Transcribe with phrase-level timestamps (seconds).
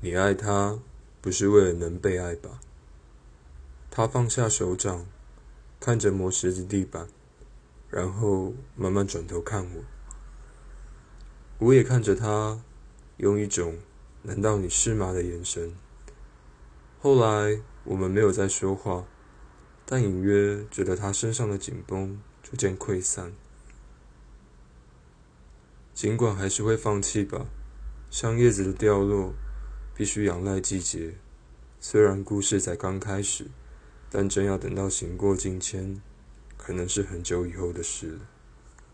[0.00, 0.78] 你爱他，
[1.20, 2.60] 不是为了能被爱吧？
[3.90, 5.06] 他放下手掌，
[5.80, 7.08] 看着磨石子地板，
[7.90, 9.82] 然后慢慢转头看我。
[11.58, 12.60] 我也看着他，
[13.16, 13.78] 用一种
[14.22, 15.74] “难道你是吗”的眼神。
[17.00, 19.04] 后来我们没有再说话，
[19.84, 23.32] 但隐约觉得他身上的紧绷逐渐溃散。
[25.92, 27.46] 尽管还是会放弃吧，
[28.08, 29.34] 像叶子的掉落。
[29.98, 31.14] 必须仰赖季节。
[31.80, 33.46] 虽然故事才刚开始，
[34.08, 36.00] 但真要等到行过境迁，
[36.56, 38.20] 可能是很久以后的事了。